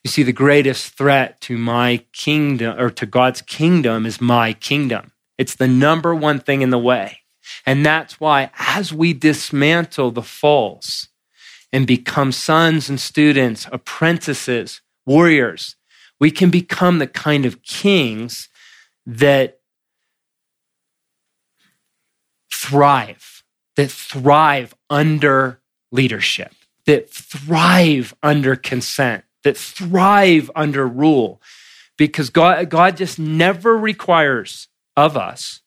You 0.05 0.11
see, 0.11 0.23
the 0.23 0.33
greatest 0.33 0.95
threat 0.95 1.41
to 1.43 1.57
my 1.57 2.05
kingdom 2.12 2.79
or 2.79 2.91
to 2.91 3.07
God's 3.07 3.43
kingdom 3.43 4.07
is 4.07 4.21
my 4.21 4.53
kingdom. 4.53 5.12
It's 5.39 5.55
the 5.55 5.69
number 5.69 6.15
one 6.15 6.39
thing 6.39 6.62
in 6.62 6.71
the 6.71 6.79
way. 6.79 7.19
And 7.67 7.85
that's 7.85 8.21
why, 8.21 8.51
as 8.59 8.93
we 8.93 9.12
dismantle 9.12 10.12
the 10.12 10.23
false 10.23 11.09
and 11.73 11.87
become 11.87 12.33
sons 12.33 12.89
and 12.89 13.01
students, 13.01 13.67
apprentices, 13.73 14.81
warriors, 15.07 15.77
we 16.21 16.31
can 16.31 16.51
become 16.51 16.99
the 16.99 17.07
kind 17.07 17.45
of 17.45 17.62
kings 17.62 18.49
that 19.07 19.59
thrive, 22.53 23.43
that 23.77 23.91
thrive 23.91 24.75
under 24.89 25.61
leadership, 25.91 26.55
that 26.87 27.11
thrive 27.11 28.15
under 28.23 28.55
consent, 28.55 29.25
that 29.43 29.57
thrive 29.57 30.51
under 30.55 30.87
rule. 30.87 31.41
Because 31.99 32.31
God, 32.31 32.71
God 32.71 32.97
just 32.97 33.19
never 33.19 33.77
requires 33.77 34.69
of 34.97 35.17
us 35.17 35.61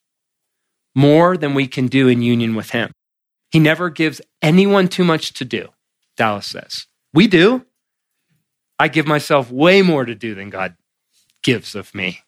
more 0.94 1.36
than 1.36 1.54
we 1.54 1.66
can 1.66 1.86
do 1.86 2.08
in 2.08 2.22
union 2.22 2.54
with 2.54 2.70
Him. 2.70 2.92
He 3.50 3.58
never 3.58 3.90
gives 3.90 4.20
anyone 4.42 4.88
too 4.88 5.04
much 5.04 5.32
to 5.34 5.44
do, 5.44 5.68
Dallas 6.16 6.46
says. 6.46 6.86
We 7.12 7.26
do. 7.26 7.64
I 8.78 8.88
give 8.88 9.06
myself 9.06 9.50
way 9.50 9.82
more 9.82 10.04
to 10.04 10.14
do 10.14 10.34
than 10.34 10.50
God 10.50 10.76
gives 11.42 11.74
of 11.74 11.94
me. 11.94 12.20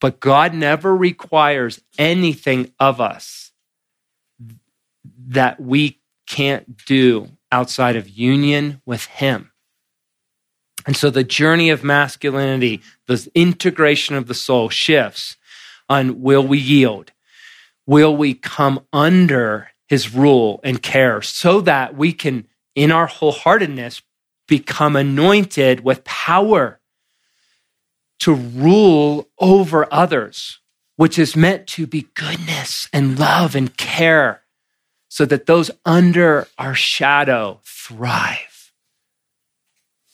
But 0.00 0.20
God 0.20 0.54
never 0.54 0.94
requires 0.94 1.80
anything 1.98 2.72
of 2.78 3.00
us 3.00 3.52
that 5.28 5.60
we 5.60 6.00
can't 6.26 6.84
do 6.84 7.30
outside 7.50 7.96
of 7.96 8.08
union 8.08 8.80
with 8.84 9.06
Him. 9.06 9.50
And 10.86 10.96
so 10.96 11.10
the 11.10 11.24
journey 11.24 11.70
of 11.70 11.82
masculinity, 11.82 12.80
the 13.06 13.28
integration 13.34 14.14
of 14.14 14.26
the 14.26 14.34
soul 14.34 14.68
shifts 14.68 15.36
on 15.88 16.20
will 16.22 16.46
we 16.46 16.58
yield? 16.58 17.12
Will 17.86 18.16
we 18.16 18.34
come 18.34 18.84
under 18.92 19.70
his 19.86 20.14
rule 20.14 20.60
and 20.62 20.82
care 20.82 21.22
so 21.22 21.60
that 21.62 21.96
we 21.96 22.12
can, 22.12 22.46
in 22.74 22.92
our 22.92 23.08
wholeheartedness, 23.08 24.02
become 24.46 24.96
anointed 24.96 25.80
with 25.80 26.04
power 26.04 26.80
to 28.20 28.34
rule 28.34 29.28
over 29.38 29.86
others, 29.92 30.58
which 30.96 31.18
is 31.18 31.36
meant 31.36 31.66
to 31.68 31.86
be 31.86 32.08
goodness 32.14 32.88
and 32.92 33.18
love 33.18 33.54
and 33.54 33.76
care, 33.76 34.42
so 35.08 35.24
that 35.24 35.46
those 35.46 35.70
under 35.84 36.46
our 36.58 36.74
shadow 36.74 37.60
thrive 37.64 38.72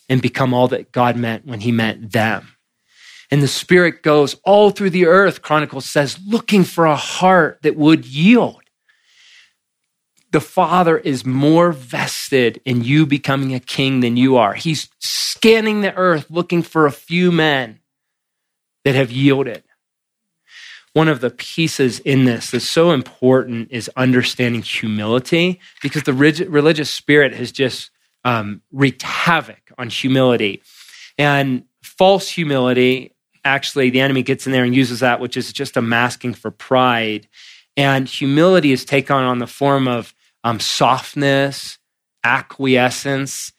and 0.09 0.23
become 0.23 0.55
all 0.55 0.69
that 0.69 0.93
God 0.93 1.17
meant 1.17 1.47
when 1.47 1.61
he 1.61 1.73
meant 1.73 2.13
them. 2.13 2.54
And 3.35 3.43
the 3.43 3.49
Spirit 3.49 4.05
goes 4.05 4.37
all 4.45 4.71
through 4.71 4.91
the 4.91 5.07
earth, 5.07 5.43
Chronicles 5.43 5.87
says, 5.87 6.21
looking 6.25 6.63
for 6.63 6.87
a 6.87 6.95
heart 6.95 7.59
that 7.63 7.75
would 7.75 8.07
yield. 8.07 8.63
The 10.31 10.41
Father 10.41 10.97
is 10.99 11.27
more 11.27 11.73
vested 11.73 12.61
in 12.65 12.85
you 12.85 13.07
becoming 13.07 13.53
a 13.53 13.59
king 13.59 13.99
than 13.99 14.17
you 14.17 14.37
are. 14.37 14.55
He's 14.55 14.89
scanning 15.01 15.81
the 15.81 15.93
earth 15.97 16.27
looking 16.31 16.63
for 16.63 16.87
a 16.87 16.93
few 16.93 17.33
men 17.33 17.81
that 18.85 18.95
have 18.95 19.11
yielded. 19.11 19.65
One 20.93 21.09
of 21.09 21.21
the 21.21 21.31
pieces 21.31 21.99
in 21.99 22.27
this 22.27 22.53
that's 22.53 22.69
so 22.69 22.93
important 22.93 23.73
is 23.73 23.91
understanding 23.97 24.63
humility 24.63 25.59
because 25.83 26.05
the 26.05 26.15
religious 26.15 26.89
spirit 26.89 27.35
has 27.35 27.51
just 27.51 27.91
um, 28.25 28.63
wreaked 28.71 29.03
havoc 29.03 29.73
on 29.77 29.91
humility. 29.91 30.63
And 31.19 31.65
false 31.83 32.29
humility 32.29 33.14
actually 33.45 33.91
the 33.91 34.01
enemy 34.01 34.23
gets 34.23 34.47
in 34.47 34.53
there 34.53 34.65
and 34.65 34.75
uses 34.75 35.01
that, 35.01 35.21
which 35.21 35.37
is 35.37 35.53
just 35.53 35.77
a 35.77 35.83
masking 35.83 36.35
for 36.35 36.51
pride. 36.51 37.29
And 37.77 38.09
humility 38.09 38.73
is 38.73 38.85
taken 38.85 39.17
on 39.17 39.39
the 39.39 39.47
form 39.47 39.89
of 39.89 40.15
um, 40.45 40.61
softness, 40.61 41.79
acquiescence 42.23 43.53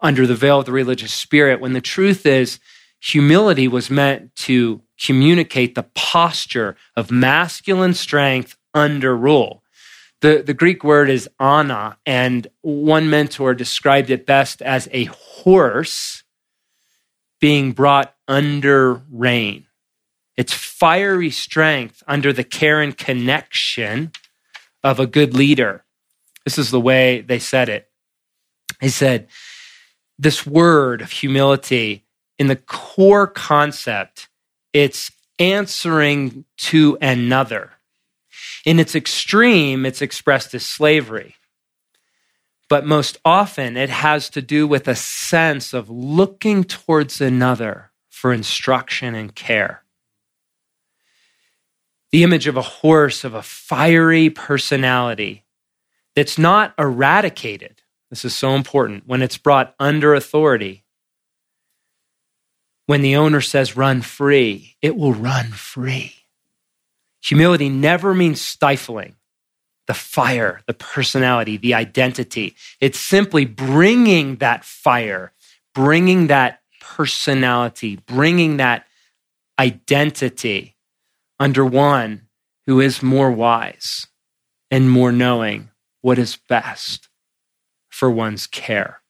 under 0.00 0.26
the 0.26 0.34
veil 0.34 0.60
of 0.60 0.66
the 0.66 0.72
religious 0.72 1.12
spirit, 1.12 1.60
when 1.60 1.72
the 1.72 1.80
truth 1.80 2.26
is, 2.26 2.60
humility 3.00 3.66
was 3.66 3.90
meant 3.90 4.34
to 4.36 4.82
communicate 5.02 5.74
the 5.74 5.82
posture 5.94 6.76
of 6.94 7.10
masculine 7.10 7.94
strength 7.94 8.56
under 8.74 9.16
rule. 9.16 9.62
The, 10.20 10.42
the 10.44 10.54
Greek 10.54 10.84
word 10.84 11.10
is 11.10 11.28
ana, 11.40 11.96
and 12.04 12.46
one 12.60 13.10
mentor 13.10 13.54
described 13.54 14.10
it 14.10 14.26
best 14.26 14.62
as 14.62 14.88
a 14.92 15.04
horse 15.04 16.22
being 17.40 17.72
brought 17.72 18.13
under 18.28 19.02
rein. 19.10 19.66
It's 20.36 20.52
fiery 20.52 21.30
strength 21.30 22.02
under 22.06 22.32
the 22.32 22.44
care 22.44 22.80
and 22.80 22.96
connection 22.96 24.12
of 24.82 24.98
a 24.98 25.06
good 25.06 25.34
leader. 25.34 25.84
This 26.44 26.58
is 26.58 26.70
the 26.70 26.80
way 26.80 27.20
they 27.20 27.38
said 27.38 27.68
it. 27.68 27.88
He 28.80 28.88
said, 28.88 29.28
This 30.18 30.46
word 30.46 31.00
of 31.00 31.10
humility, 31.10 32.04
in 32.38 32.48
the 32.48 32.56
core 32.56 33.26
concept, 33.26 34.28
it's 34.72 35.12
answering 35.38 36.44
to 36.56 36.98
another. 37.00 37.72
In 38.66 38.78
its 38.78 38.94
extreme, 38.94 39.86
it's 39.86 40.02
expressed 40.02 40.54
as 40.54 40.66
slavery 40.66 41.36
but 42.68 42.86
most 42.86 43.18
often 43.24 43.76
it 43.76 43.90
has 43.90 44.28
to 44.30 44.42
do 44.42 44.66
with 44.66 44.88
a 44.88 44.94
sense 44.94 45.72
of 45.72 45.90
looking 45.90 46.64
towards 46.64 47.20
another 47.20 47.90
for 48.24 48.32
instruction 48.32 49.14
and 49.14 49.34
care. 49.34 49.82
The 52.10 52.22
image 52.22 52.46
of 52.46 52.56
a 52.56 52.62
horse, 52.62 53.22
of 53.22 53.34
a 53.34 53.42
fiery 53.42 54.30
personality 54.30 55.44
that's 56.16 56.38
not 56.38 56.72
eradicated. 56.78 57.82
This 58.08 58.24
is 58.24 58.34
so 58.34 58.54
important. 58.54 59.06
When 59.06 59.20
it's 59.20 59.36
brought 59.36 59.74
under 59.78 60.14
authority, 60.14 60.84
when 62.86 63.02
the 63.02 63.16
owner 63.16 63.42
says 63.42 63.76
run 63.76 64.00
free, 64.00 64.78
it 64.80 64.96
will 64.96 65.12
run 65.12 65.50
free. 65.50 66.14
Humility 67.24 67.68
never 67.68 68.14
means 68.14 68.40
stifling 68.40 69.16
the 69.86 69.92
fire, 69.92 70.62
the 70.66 70.72
personality, 70.72 71.58
the 71.58 71.74
identity. 71.74 72.56
It's 72.80 72.98
simply 72.98 73.44
bringing 73.44 74.36
that 74.36 74.64
fire, 74.64 75.34
bringing 75.74 76.28
that 76.28 76.62
personality, 76.92 77.96
bringing 78.06 78.58
that 78.58 78.86
identity 79.58 80.76
under 81.40 81.64
one 81.64 82.28
who 82.66 82.80
is 82.80 83.02
more 83.02 83.30
wise 83.30 84.06
and 84.70 84.90
more 84.90 85.12
knowing 85.12 85.70
what 86.02 86.18
is 86.18 86.36
best 86.48 87.08
for 87.88 88.10
one's 88.10 88.46
care. 88.46 89.00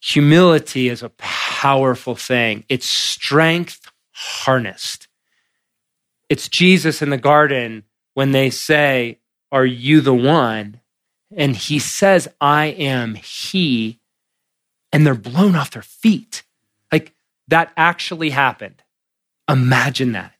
Humility 0.00 0.88
is 0.88 1.02
a 1.02 1.12
powerful 1.18 2.14
thing. 2.14 2.64
It's 2.68 2.86
strength 2.86 3.90
harnessed. 4.12 5.08
It's 6.28 6.48
Jesus 6.48 7.02
in 7.02 7.10
the 7.10 7.18
garden 7.18 7.84
when 8.14 8.32
they 8.32 8.50
say, 8.50 9.18
Are 9.52 9.66
you 9.66 10.00
the 10.00 10.14
one? 10.14 10.80
And 11.36 11.54
he 11.56 11.78
says, 11.78 12.28
I 12.40 12.66
am 12.66 13.14
he. 13.14 14.00
And 14.92 15.06
they're 15.06 15.14
blown 15.14 15.54
off 15.54 15.70
their 15.70 15.82
feet. 15.82 16.42
Like 16.90 17.14
that 17.48 17.72
actually 17.76 18.30
happened. 18.30 18.82
Imagine 19.48 20.12
that. 20.12 20.34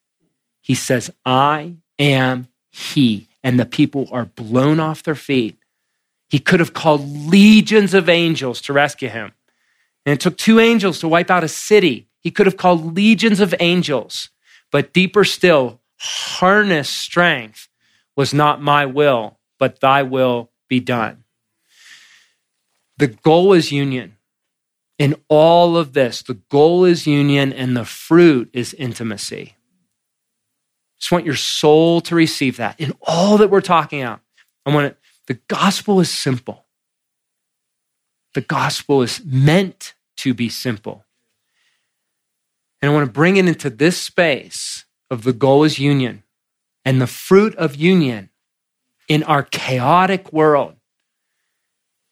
He 0.60 0.74
says, 0.74 1.10
I 1.24 1.76
am 1.98 2.48
he. 2.70 3.28
And 3.42 3.58
the 3.58 3.66
people 3.66 4.08
are 4.12 4.26
blown 4.26 4.80
off 4.80 5.02
their 5.02 5.14
feet. 5.14 5.58
He 6.28 6.38
could 6.38 6.60
have 6.60 6.74
called 6.74 7.08
legions 7.08 7.94
of 7.94 8.08
angels 8.08 8.60
to 8.62 8.72
rescue 8.72 9.08
him. 9.08 9.32
And 10.04 10.12
it 10.12 10.20
took 10.20 10.36
two 10.36 10.60
angels 10.60 11.00
to 11.00 11.08
wipe 11.08 11.30
out 11.30 11.44
a 11.44 11.48
city. 11.48 12.08
He 12.20 12.30
could 12.30 12.46
have 12.46 12.56
called 12.56 12.96
legions 12.96 13.40
of 13.40 13.54
angels. 13.60 14.28
But 14.70 14.92
deeper 14.92 15.24
still, 15.24 15.80
harness 15.98 16.90
strength 16.90 17.68
was 18.16 18.34
not 18.34 18.60
my 18.60 18.84
will, 18.84 19.38
but 19.58 19.80
thy 19.80 20.02
will 20.02 20.50
be 20.68 20.80
done. 20.80 21.24
The 22.98 23.06
goal 23.06 23.54
is 23.54 23.72
union. 23.72 24.16
In 24.98 25.14
all 25.28 25.76
of 25.76 25.92
this, 25.92 26.22
the 26.22 26.34
goal 26.50 26.84
is 26.84 27.06
union 27.06 27.52
and 27.52 27.76
the 27.76 27.84
fruit 27.84 28.50
is 28.52 28.74
intimacy. 28.74 29.54
Just 30.98 31.12
want 31.12 31.24
your 31.24 31.36
soul 31.36 32.00
to 32.02 32.14
receive 32.16 32.56
that 32.56 32.80
in 32.80 32.92
all 33.02 33.38
that 33.38 33.50
we're 33.50 33.60
talking 33.60 34.02
about. 34.02 34.20
I 34.66 34.74
want 34.74 34.86
it. 34.86 34.98
The 35.28 35.38
gospel 35.48 36.00
is 36.00 36.10
simple. 36.10 36.64
The 38.34 38.40
gospel 38.40 39.02
is 39.02 39.22
meant 39.24 39.94
to 40.18 40.34
be 40.34 40.48
simple. 40.48 41.04
And 42.82 42.90
I 42.90 42.94
want 42.94 43.06
to 43.06 43.12
bring 43.12 43.36
it 43.36 43.46
into 43.46 43.70
this 43.70 44.00
space 44.00 44.84
of 45.10 45.22
the 45.22 45.32
goal 45.32 45.64
is 45.64 45.78
union 45.78 46.24
and 46.84 47.00
the 47.00 47.06
fruit 47.06 47.54
of 47.56 47.76
union 47.76 48.30
in 49.08 49.22
our 49.22 49.42
chaotic 49.42 50.32
world, 50.32 50.76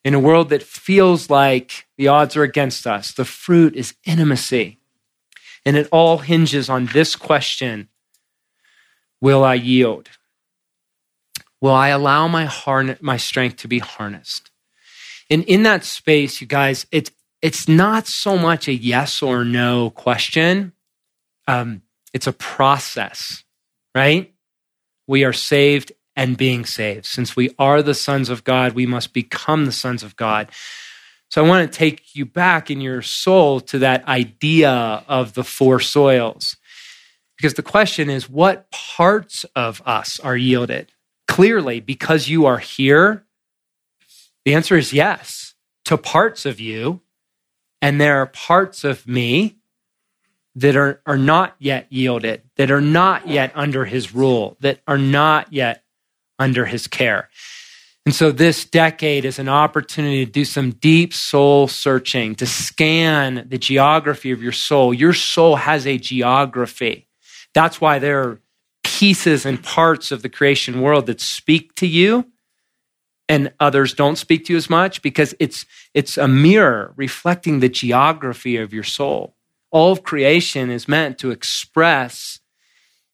in 0.06 0.14
a 0.14 0.20
world 0.20 0.50
that 0.50 0.62
feels 0.62 1.28
like 1.28 1.86
the 1.98 2.06
odds 2.06 2.36
are 2.36 2.44
against 2.44 2.86
us, 2.86 3.10
the 3.10 3.24
fruit 3.24 3.74
is 3.74 3.96
intimacy. 4.04 4.78
And 5.64 5.76
it 5.76 5.88
all 5.90 6.18
hinges 6.18 6.70
on 6.70 6.86
this 6.86 7.16
question 7.16 7.88
Will 9.20 9.42
I 9.42 9.54
yield? 9.54 10.08
Will 11.60 11.72
I 11.72 11.88
allow 11.88 12.28
my, 12.28 12.44
harn- 12.44 12.98
my 13.00 13.16
strength 13.16 13.56
to 13.56 13.68
be 13.68 13.80
harnessed? 13.80 14.50
And 15.28 15.42
in 15.44 15.64
that 15.64 15.82
space, 15.82 16.40
you 16.40 16.46
guys, 16.46 16.86
it's, 16.92 17.10
it's 17.42 17.66
not 17.66 18.06
so 18.06 18.38
much 18.38 18.68
a 18.68 18.74
yes 18.74 19.22
or 19.22 19.44
no 19.44 19.90
question, 19.90 20.72
um, 21.48 21.82
it's 22.12 22.28
a 22.28 22.32
process, 22.32 23.42
right? 23.92 24.32
we 25.06 25.24
are 25.24 25.32
saved 25.32 25.92
and 26.16 26.36
being 26.36 26.64
saved. 26.64 27.04
Since 27.04 27.36
we 27.36 27.54
are 27.58 27.82
the 27.82 27.94
sons 27.94 28.30
of 28.30 28.42
God, 28.42 28.72
we 28.72 28.86
must 28.86 29.12
become 29.12 29.66
the 29.66 29.72
sons 29.72 30.02
of 30.02 30.16
God. 30.16 30.50
So 31.28 31.44
I 31.44 31.48
want 31.48 31.70
to 31.70 31.78
take 31.78 32.14
you 32.14 32.24
back 32.24 32.70
in 32.70 32.80
your 32.80 33.02
soul 33.02 33.60
to 33.60 33.78
that 33.80 34.06
idea 34.08 35.04
of 35.06 35.34
the 35.34 35.44
four 35.44 35.78
soils. 35.80 36.56
Because 37.36 37.54
the 37.54 37.62
question 37.62 38.08
is, 38.08 38.30
what 38.30 38.70
parts 38.70 39.44
of 39.54 39.82
us 39.84 40.18
are 40.20 40.36
yielded? 40.36 40.92
Clearly, 41.28 41.80
because 41.80 42.28
you 42.28 42.46
are 42.46 42.58
here, 42.58 43.26
the 44.44 44.54
answer 44.54 44.76
is 44.76 44.92
yes 44.92 45.54
to 45.84 45.98
parts 45.98 46.46
of 46.46 46.58
you. 46.60 47.02
And 47.82 48.00
there 48.00 48.22
are 48.22 48.26
parts 48.26 48.84
of 48.84 49.06
me 49.06 49.58
that 50.54 50.76
are, 50.76 51.02
are 51.04 51.18
not 51.18 51.54
yet 51.58 51.86
yielded, 51.90 52.42
that 52.56 52.70
are 52.70 52.80
not 52.80 53.28
yet 53.28 53.52
under 53.54 53.84
his 53.84 54.14
rule, 54.14 54.56
that 54.60 54.80
are 54.88 54.96
not 54.96 55.52
yet 55.52 55.84
under 56.38 56.66
his 56.66 56.86
care. 56.86 57.28
And 58.04 58.14
so 58.14 58.30
this 58.30 58.64
decade 58.64 59.24
is 59.24 59.40
an 59.40 59.48
opportunity 59.48 60.24
to 60.24 60.30
do 60.30 60.44
some 60.44 60.70
deep 60.70 61.12
soul 61.12 61.66
searching, 61.66 62.36
to 62.36 62.46
scan 62.46 63.46
the 63.48 63.58
geography 63.58 64.30
of 64.30 64.42
your 64.42 64.52
soul. 64.52 64.94
Your 64.94 65.12
soul 65.12 65.56
has 65.56 65.86
a 65.86 65.98
geography. 65.98 67.08
That's 67.52 67.80
why 67.80 67.98
there 67.98 68.20
are 68.22 68.40
pieces 68.84 69.44
and 69.44 69.62
parts 69.62 70.12
of 70.12 70.22
the 70.22 70.28
creation 70.28 70.80
world 70.80 71.06
that 71.06 71.20
speak 71.20 71.74
to 71.74 71.86
you 71.86 72.26
and 73.28 73.52
others 73.58 73.92
don't 73.92 74.16
speak 74.16 74.44
to 74.46 74.52
you 74.52 74.56
as 74.56 74.70
much 74.70 75.02
because 75.02 75.34
it's 75.40 75.66
it's 75.92 76.16
a 76.16 76.28
mirror 76.28 76.92
reflecting 76.96 77.60
the 77.60 77.68
geography 77.68 78.56
of 78.56 78.72
your 78.72 78.84
soul 78.84 79.34
all 79.70 79.92
of 79.92 80.02
creation 80.02 80.70
is 80.70 80.88
meant 80.88 81.18
to 81.18 81.30
express 81.30 82.40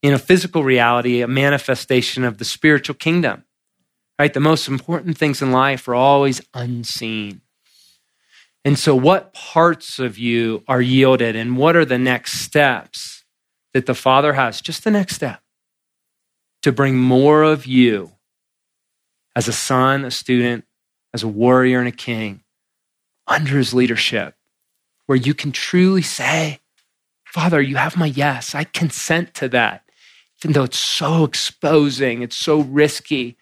in 0.03 0.13
a 0.13 0.19
physical 0.19 0.65
reality 0.65 1.23
a 1.23 1.29
manifestation 1.29 2.25
of 2.25 2.39
the 2.39 2.45
spiritual 2.45 2.95
kingdom. 2.95 3.45
Right? 4.19 4.35
The 4.35 4.41
most 4.41 4.69
important 4.69 5.17
things 5.17 5.41
in 5.41 5.53
life 5.53 5.89
are 5.89 5.95
always 5.95 6.41
unseen. 6.53 7.41
And 8.65 8.79
so, 8.79 8.95
what 8.95 9.33
parts 9.33 9.99
of 9.99 10.19
you 10.19 10.63
are 10.69 10.81
yielded, 10.81 11.35
and 11.35 11.57
what 11.57 11.75
are 11.75 11.85
the 11.85 11.99
next 11.99 12.41
steps 12.41 13.25
that 13.75 13.87
the 13.87 13.95
Father 13.95 14.35
has? 14.35 14.61
Just 14.61 14.85
the 14.85 14.91
next 14.91 15.17
step 15.17 15.41
to 16.63 16.71
bring 16.71 16.97
more 16.97 17.43
of 17.43 17.67
you 17.67 18.13
as 19.35 19.49
a 19.49 19.53
son, 19.53 20.05
a 20.05 20.11
student, 20.11 20.65
as 21.13 21.23
a 21.23 21.29
warrior, 21.29 21.81
and 21.81 21.89
a 21.89 21.93
king 21.93 22.45
under 23.27 23.57
his 23.59 23.75
leadership, 23.75 24.35
where 25.07 25.17
you 25.17 25.35
can 25.35 25.51
truly 25.51 26.03
say, 26.03 26.61
Father, 27.25 27.61
you 27.61 27.77
have 27.77 27.97
my 27.97 28.07
yes. 28.07 28.55
I 28.55 28.65
consent 28.65 29.35
to 29.35 29.49
that. 29.49 29.85
Even 30.43 30.55
though 30.55 30.65
it's 30.65 30.79
so 30.79 31.23
exposing, 31.23 32.23
it's 32.23 32.37
so 32.37 32.63
risky, 32.63 33.37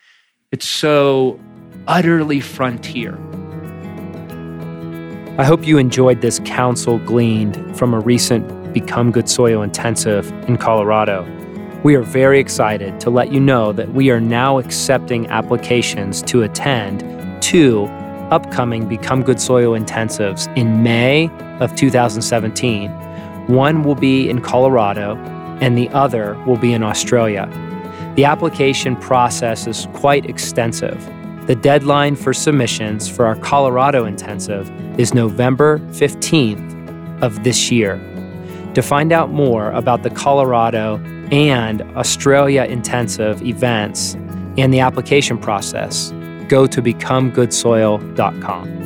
it's 0.53 0.67
so 0.67 1.41
utterly 1.87 2.41
frontier. 2.41 3.19
I 5.39 5.45
hope 5.45 5.67
you 5.67 5.79
enjoyed 5.79 6.21
this 6.21 6.41
counsel 6.45 6.99
gleaned 6.99 7.75
from 7.79 7.95
a 7.95 8.01
recent 8.01 8.75
Become 8.75 9.13
Good 9.13 9.31
Soil 9.31 9.63
intensive 9.63 10.31
in 10.47 10.59
Colorado. 10.59 11.25
We 11.85 11.95
are 11.95 12.03
very 12.03 12.39
excited 12.39 13.01
to 13.01 13.09
let 13.09 13.33
you 13.33 13.41
know 13.41 13.73
that 13.73 13.95
we 13.95 14.11
are 14.11 14.21
now 14.21 14.59
accepting 14.59 15.27
applications 15.29 16.21
to 16.25 16.43
attend 16.43 17.01
two 17.43 17.87
upcoming 18.31 18.87
Become 18.87 19.23
Good 19.23 19.41
Soil 19.41 19.73
intensives 19.73 20.55
in 20.55 20.83
May 20.83 21.31
of 21.61 21.75
2017. 21.77 22.91
One 23.47 23.85
will 23.85 23.95
be 23.95 24.29
in 24.29 24.43
Colorado, 24.43 25.17
and 25.61 25.77
the 25.77 25.89
other 25.91 26.35
will 26.47 26.57
be 26.57 26.73
in 26.73 26.83
Australia. 26.83 27.49
The 28.17 28.25
application 28.25 28.97
process 28.97 29.67
is 29.67 29.87
quite 29.95 30.27
extensive. 30.27 31.09
The 31.47 31.55
deadline 31.55 32.17
for 32.17 32.33
submissions 32.33 33.09
for 33.09 33.27
our 33.27 33.37
Colorado 33.37 34.05
intensive 34.05 34.71
is 34.99 35.15
November 35.15 35.79
15th 35.91 37.23
of 37.23 37.45
this 37.45 37.71
year. 37.71 37.99
To 38.75 38.83
find 38.83 39.13
out 39.13 39.31
more 39.31 39.71
about 39.73 40.03
the 40.03 40.11
Colorado 40.11 40.99
and 41.33 41.83
Australia 41.97 42.65
intensive 42.65 43.43
events 43.43 44.15
and 44.59 44.73
the 44.73 44.81
application 44.81 45.39
process, 45.39 46.13
go 46.49 46.67
to 46.67 46.83
becomegoodsoil.com. 46.83 48.80